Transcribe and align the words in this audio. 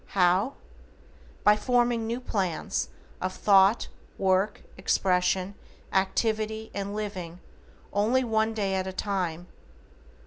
How? 0.17 0.53
By 1.43 1.55
forming 1.55 2.07
new 2.07 2.19
PLANS 2.19 2.89
of 3.21 3.33
thought, 3.33 3.87
work, 4.17 4.63
expression, 4.75 5.53
activity, 5.93 6.71
and 6.73 6.95
living 6.95 7.39
only 7.93 8.23
one 8.23 8.55
day 8.55 8.73
at 8.73 8.87
a 8.87 8.93
time. 8.93 9.45